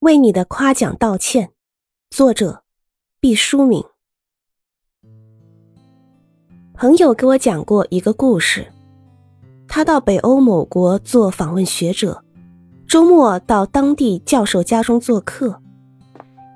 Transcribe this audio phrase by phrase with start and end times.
[0.00, 1.50] 为你的夸奖道歉。
[2.08, 2.62] 作者：
[3.20, 3.84] 毕淑敏。
[6.72, 8.72] 朋友给我讲过一个故事，
[9.68, 12.24] 他到北欧某国做访问学者，
[12.88, 15.60] 周末到当地教授家中做客。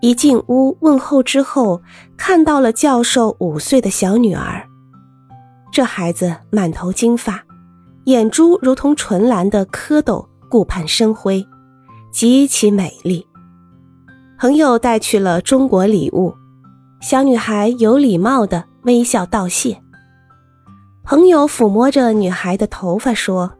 [0.00, 1.82] 一进屋问候之后，
[2.16, 4.66] 看到了教授五岁的小女儿。
[5.70, 7.44] 这孩子满头金发，
[8.06, 11.46] 眼珠如同纯蓝的蝌蚪，顾盼生辉，
[12.10, 13.26] 极其美丽。
[14.44, 16.34] 朋友带去了中国礼物，
[17.00, 19.80] 小女孩有礼貌的微笑道谢。
[21.02, 23.50] 朋友抚摸着女孩的头发说：“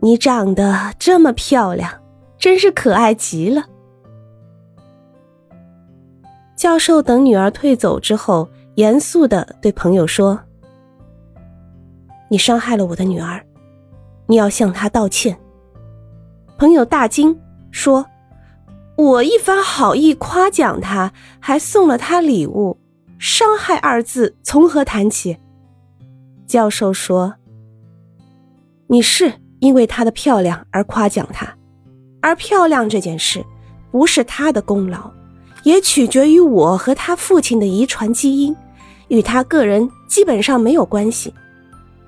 [0.00, 1.92] 你长得这么漂亮，
[2.38, 3.66] 真是可爱极了。”
[6.56, 10.40] 教授等女儿退走之后，严肃的对朋友说
[12.30, 13.44] ：“你伤害了我的女儿，
[14.26, 15.38] 你要向她道歉。”
[16.56, 17.38] 朋友大惊，
[17.70, 18.02] 说
[18.96, 22.78] ：“我一番好意夸奖她，还送了她礼物，
[23.18, 25.38] 伤害二字从何谈起？”
[26.46, 27.34] 教授说
[28.88, 31.56] ：“你是因为她的漂亮而夸奖她，
[32.20, 33.44] 而漂亮这件事，
[33.90, 35.10] 不是她的功劳。”
[35.64, 38.54] 也取决于我和他父亲的遗传基因，
[39.08, 41.32] 与他个人基本上没有关系。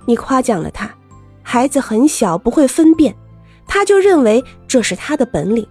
[0.04, 0.94] 你夸奖了他，
[1.42, 3.16] 孩子很小不会分辨，
[3.66, 5.66] 他就认为这是他的本领，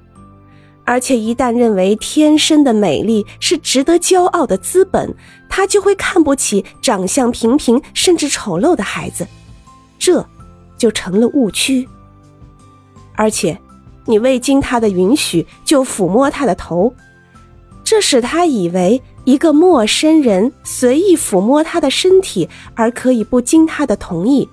[0.86, 5.14] 而且一旦认为天生的美丽是值得骄傲的资本，
[5.50, 9.27] 他就会看不起长相平平甚至丑陋的孩子，
[9.97, 10.23] 这
[10.77, 11.89] 就成了误区。
[13.16, 13.59] 而且，
[14.05, 16.94] 你未经他的允许就抚摸他的头。
[17.83, 24.47] 这使他以为一个陌生人随意抚摸他的身体，而可以不经他的同意，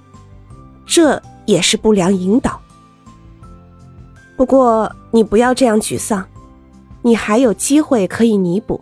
[0.86, 2.61] 这也是不良引导。
[4.36, 6.24] 不过你不要这样沮丧，
[7.02, 8.80] 你还有机会可以弥补。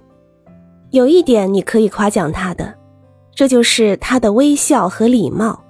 [0.90, 2.74] 有一点你可以夸奖他的，
[3.34, 5.62] 这就是他的微笑和礼貌，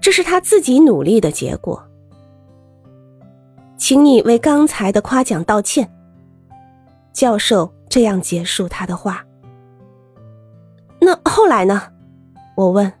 [0.00, 1.82] 这是他自己努力的结果。
[3.76, 5.90] 请你为刚才的夸奖道歉，
[7.12, 7.72] 教授。
[7.90, 9.26] 这样结束他的话。
[11.00, 11.82] 那后来呢？
[12.56, 12.92] 我问。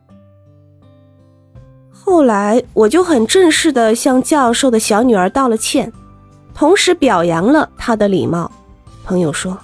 [1.92, 5.92] 后来我就很正式的向教授的小女儿道了歉，
[6.54, 8.50] 同时表扬了他的礼貌。
[9.04, 9.56] 朋友说，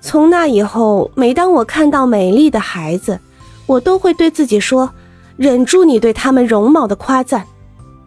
[0.00, 3.20] 从那以后，每当我看到美丽的孩子，
[3.66, 4.90] 我都会对自己说：
[5.36, 7.46] 忍住你对他们容貌的夸赞。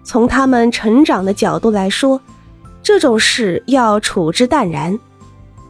[0.03, 2.19] 从他们成长的角度来说，
[2.81, 4.99] 这种事要处之淡然。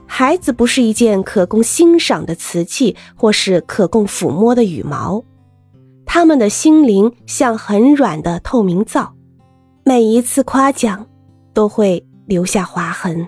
[0.08, 5.24] 孩子不是一件可供欣赏的瓷器，或是可供抚摸的羽毛，
[6.06, 9.14] 他们的心灵像很软的透明皂，
[9.84, 11.06] 每一次夸奖
[11.54, 13.28] 都会留下划痕。